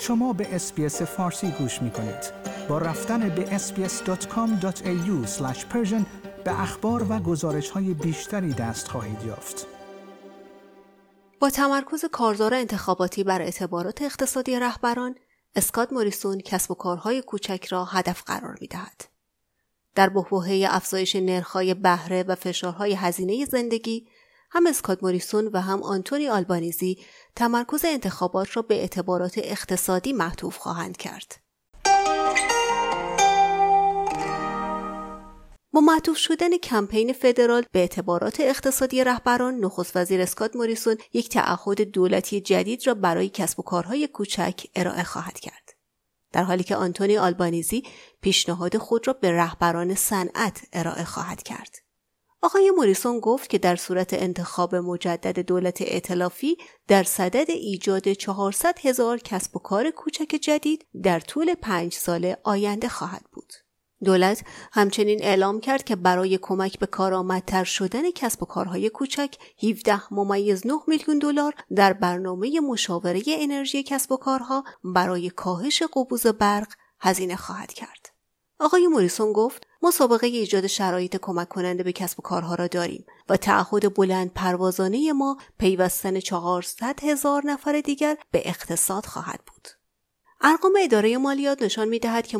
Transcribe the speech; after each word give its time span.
شما 0.00 0.32
به 0.32 0.54
SBS 0.54 1.02
فارسی 1.02 1.50
گوش 1.50 1.82
می 1.82 1.90
کنید. 1.90 2.32
با 2.68 2.78
رفتن 2.78 3.28
به 3.28 3.58
sbs.com.au 3.58 5.26
به 6.44 6.60
اخبار 6.60 7.06
و 7.12 7.18
گزارش 7.18 7.70
های 7.70 7.94
بیشتری 7.94 8.52
دست 8.52 8.88
خواهید 8.88 9.24
یافت. 9.26 9.66
با 11.40 11.50
تمرکز 11.50 12.04
کارزار 12.04 12.54
انتخاباتی 12.54 13.24
بر 13.24 13.42
اعتبارات 13.42 14.02
اقتصادی 14.02 14.60
رهبران، 14.60 15.14
اسکات 15.56 15.92
موریسون 15.92 16.40
کسب 16.40 16.70
و 16.70 16.74
کارهای 16.74 17.22
کوچک 17.22 17.66
را 17.68 17.84
هدف 17.84 18.22
قرار 18.22 18.56
می 18.60 18.66
دهد. 18.66 19.04
در 19.94 20.08
بحبوحه 20.08 20.66
افزایش 20.70 21.16
نرخهای 21.16 21.74
بهره 21.74 22.22
و 22.22 22.34
فشارهای 22.34 22.94
هزینه 22.94 23.44
زندگی 23.44 24.06
هم 24.50 24.66
اسکات 24.66 25.02
موریسون 25.02 25.50
و 25.52 25.60
هم 25.60 25.82
آنتونی 25.82 26.28
آلبانیزی 26.28 26.98
تمرکز 27.36 27.84
انتخابات 27.84 28.56
را 28.56 28.62
به 28.62 28.74
اعتبارات 28.74 29.38
اقتصادی 29.38 30.12
معطوف 30.12 30.56
خواهند 30.56 30.96
کرد. 30.96 31.46
با 35.76 35.80
معطوف 35.80 36.16
شدن 36.16 36.58
کمپین 36.58 37.12
فدرال 37.12 37.64
به 37.72 37.78
اعتبارات 37.78 38.40
اقتصادی 38.40 39.04
رهبران 39.04 39.54
نخست 39.54 39.96
وزیر 39.96 40.20
اسکات 40.20 40.56
موریسون 40.56 40.96
یک 41.12 41.28
تعهد 41.28 41.82
دولتی 41.82 42.40
جدید 42.40 42.86
را 42.86 42.94
برای 42.94 43.28
کسب 43.28 43.60
و 43.60 43.62
کارهای 43.62 44.08
کوچک 44.08 44.66
ارائه 44.74 45.02
خواهد 45.02 45.40
کرد 45.40 45.72
در 46.32 46.42
حالی 46.42 46.64
که 46.64 46.76
آنتونی 46.76 47.18
آلبانیزی 47.18 47.82
پیشنهاد 48.20 48.76
خود 48.78 49.06
را 49.06 49.12
به 49.12 49.32
رهبران 49.32 49.94
صنعت 49.94 50.60
ارائه 50.72 51.04
خواهد 51.04 51.42
کرد 51.42 51.85
آقای 52.42 52.70
موریسون 52.70 53.20
گفت 53.20 53.50
که 53.50 53.58
در 53.58 53.76
صورت 53.76 54.14
انتخاب 54.14 54.74
مجدد 54.74 55.38
دولت 55.38 55.82
ائتلافی 55.82 56.56
در 56.88 57.02
صدد 57.02 57.50
ایجاد 57.50 58.12
400 58.12 58.78
هزار 58.82 59.18
کسب 59.18 59.56
و 59.56 59.58
کار 59.58 59.90
کوچک 59.90 60.36
جدید 60.42 60.86
در 61.02 61.20
طول 61.20 61.54
پنج 61.54 61.94
سال 61.94 62.34
آینده 62.44 62.88
خواهد 62.88 63.24
بود. 63.32 63.52
دولت 64.04 64.44
همچنین 64.72 65.22
اعلام 65.22 65.60
کرد 65.60 65.84
که 65.84 65.96
برای 65.96 66.38
کمک 66.42 66.78
به 66.78 66.86
کارآمدتر 66.86 67.64
شدن 67.64 68.10
کسب 68.10 68.42
و 68.42 68.46
کارهای 68.46 68.90
کوچک 68.90 69.36
17 69.62 70.14
ممیز 70.14 70.66
9 70.66 70.72
میلیون 70.86 71.18
دلار 71.18 71.54
در 71.76 71.92
برنامه 71.92 72.60
مشاوره 72.60 73.22
انرژی 73.26 73.82
کسب 73.82 74.12
و 74.12 74.16
کارها 74.16 74.64
برای 74.84 75.30
کاهش 75.30 75.82
قبوز 75.82 76.26
برق 76.26 76.68
هزینه 77.00 77.36
خواهد 77.36 77.72
کرد. 77.72 78.05
آقای 78.60 78.86
موریسون 78.86 79.32
گفت 79.32 79.66
مسابقه 79.82 80.26
ایجاد 80.26 80.66
شرایط 80.66 81.16
کمک 81.16 81.48
کننده 81.48 81.82
به 81.82 81.92
کسب 81.92 82.20
و 82.20 82.22
کارها 82.22 82.54
را 82.54 82.66
داریم 82.66 83.06
و 83.28 83.36
تعهد 83.36 83.94
بلند 83.94 84.32
پروازانه 84.32 85.12
ما 85.12 85.36
پیوستن 85.58 86.20
400 86.20 87.04
هزار 87.04 87.46
نفر 87.46 87.80
دیگر 87.80 88.16
به 88.30 88.42
اقتصاد 88.44 89.06
خواهد 89.06 89.40
بود. 89.46 89.68
ارقام 90.40 90.72
اداره 90.80 91.18
مالیات 91.18 91.62
نشان 91.62 91.88
می 91.88 91.98
دهد 91.98 92.26
که 92.26 92.38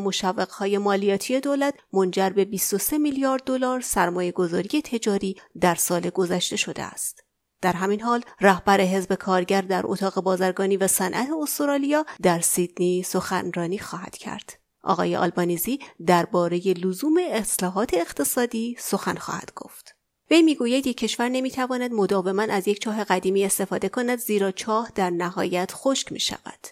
های 0.51 0.79
مالیاتی 0.79 1.41
دولت 1.41 1.75
منجر 1.93 2.31
به 2.31 2.45
23 2.45 2.99
میلیارد 2.99 3.45
دلار 3.45 3.81
سرمایه 3.81 4.33
گذاری 4.33 4.83
تجاری 4.83 5.37
در 5.61 5.75
سال 5.75 6.11
گذشته 6.11 6.57
شده 6.57 6.83
است. 6.83 7.25
در 7.63 7.73
همین 7.73 8.01
حال 8.01 8.23
رهبر 8.41 8.81
حزب 8.81 9.15
کارگر 9.15 9.61
در 9.61 9.83
اتاق 9.85 10.21
بازرگانی 10.21 10.77
و 10.77 10.87
صنعت 10.87 11.29
استرالیا 11.43 12.05
در 12.23 12.41
سیدنی 12.41 13.03
سخنرانی 13.03 13.79
خواهد 13.79 14.17
کرد. 14.17 14.66
آقای 14.87 15.17
آلبانیزی 15.17 15.79
درباره 16.07 16.59
لزوم 16.59 17.15
اصلاحات 17.31 17.95
اقتصادی 17.95 18.77
سخن 18.79 19.15
خواهد 19.15 19.53
گفت. 19.57 19.97
وی 20.31 20.43
می‌گوید 20.43 20.87
یک 20.87 20.97
کشور 20.97 21.29
نمی‌تواند 21.29 21.93
مداوما 21.93 22.43
از 22.43 22.69
یک 22.69 22.81
چاه 22.81 23.05
قدیمی 23.05 23.45
استفاده 23.45 23.89
کند 23.89 24.19
زیرا 24.19 24.51
چاه 24.51 24.93
در 24.95 25.11
نهایت 25.11 25.73
خشک 25.75 26.13
می 26.13 26.21
شود. 26.21 26.67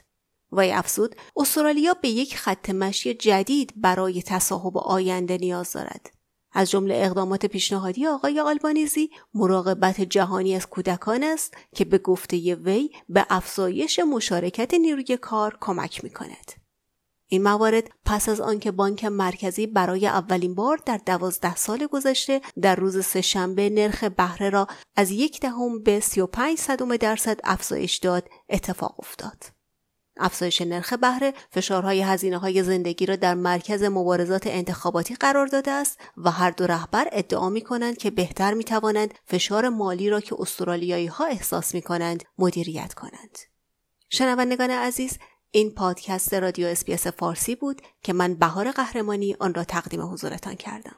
وی 0.52 0.72
افزود 0.72 1.16
استرالیا 1.36 1.94
به 2.02 2.08
یک 2.08 2.36
خط 2.36 2.70
مشی 2.70 3.14
جدید 3.14 3.72
برای 3.76 4.22
تصاحب 4.22 4.78
آینده 4.78 5.38
نیاز 5.38 5.72
دارد 5.72 6.10
از 6.52 6.70
جمله 6.70 6.94
اقدامات 6.96 7.46
پیشنهادی 7.46 8.06
آقای 8.06 8.40
آلبانیزی 8.40 9.10
مراقبت 9.34 10.00
جهانی 10.00 10.56
از 10.56 10.66
کودکان 10.66 11.24
است 11.24 11.54
که 11.74 11.84
به 11.84 11.98
گفته 11.98 12.54
وی 12.54 12.90
به 13.08 13.26
افزایش 13.30 13.98
مشارکت 13.98 14.74
نیروی 14.74 15.16
کار 15.16 15.58
کمک 15.60 16.04
می 16.04 16.10
کند. 16.10 16.63
این 17.26 17.42
موارد 17.42 17.90
پس 18.04 18.28
از 18.28 18.40
آنکه 18.40 18.70
بانک 18.70 19.04
مرکزی 19.04 19.66
برای 19.66 20.06
اولین 20.06 20.54
بار 20.54 20.80
در 20.86 21.00
دوازده 21.06 21.56
سال 21.56 21.86
گذشته 21.86 22.40
در 22.62 22.76
روز 22.76 23.04
سهشنبه 23.04 23.70
نرخ 23.70 24.04
بهره 24.04 24.50
را 24.50 24.66
از 24.96 25.10
یک 25.10 25.40
دهم 25.40 25.82
به 25.82 26.00
35 26.00 26.58
صدم 26.58 26.96
درصد 26.96 27.40
افزایش 27.44 27.96
داد 27.96 28.28
اتفاق 28.48 28.94
افتاد. 28.98 29.44
افزایش 30.16 30.62
نرخ 30.62 30.92
بهره 30.92 31.34
فشارهای 31.50 32.02
هزینه 32.02 32.38
های 32.38 32.62
زندگی 32.62 33.06
را 33.06 33.16
در 33.16 33.34
مرکز 33.34 33.82
مبارزات 33.82 34.46
انتخاباتی 34.46 35.14
قرار 35.14 35.46
داده 35.46 35.70
است 35.70 36.00
و 36.16 36.30
هر 36.30 36.50
دو 36.50 36.66
رهبر 36.66 37.08
ادعا 37.12 37.48
می 37.48 37.60
کنند 37.60 37.98
که 37.98 38.10
بهتر 38.10 38.54
می 38.54 38.64
توانند 38.64 39.14
فشار 39.24 39.68
مالی 39.68 40.10
را 40.10 40.20
که 40.20 40.36
استرالیایی 40.38 41.06
ها 41.06 41.24
احساس 41.24 41.74
می 41.74 41.82
کنند 41.82 42.24
مدیریت 42.38 42.94
کنند. 42.94 43.38
شنوندگان 44.08 44.70
عزیز 44.70 45.18
این 45.56 45.70
پادکست 45.70 46.34
رادیو 46.34 46.66
SBS 46.66 47.06
فارسی 47.06 47.54
بود 47.54 47.82
که 48.02 48.12
من 48.12 48.34
بهار 48.34 48.70
قهرمانی 48.70 49.36
آن 49.40 49.54
را 49.54 49.64
تقدیم 49.64 50.12
حضورتان 50.12 50.54
کردم. 50.54 50.94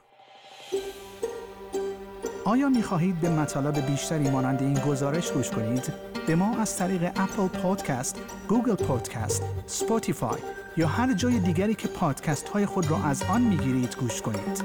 آیا 2.45 2.69
می 2.69 2.83
خواهید 2.83 3.21
به 3.21 3.29
مطالب 3.29 3.85
بیشتری 3.85 4.29
مانند 4.29 4.61
این 4.61 4.73
گزارش 4.73 5.31
گوش 5.31 5.49
کنید؟ 5.49 5.93
به 6.27 6.35
ما 6.35 6.57
از 6.57 6.77
طریق 6.77 7.03
Apple 7.15 7.47
Podcast، 7.47 8.21
Google 8.47 8.75
Podcast، 8.75 9.43
Spotify 9.65 10.39
یا 10.77 10.87
هر 10.87 11.13
جای 11.13 11.39
دیگری 11.39 11.75
که 11.75 11.87
پادکست 11.87 12.49
های 12.49 12.65
خود 12.65 12.91
را 12.91 12.97
از 12.97 13.23
آن 13.23 13.41
می 13.41 13.57
گیرید 13.57 13.95
گوش 13.95 14.21
کنید. 14.21 14.63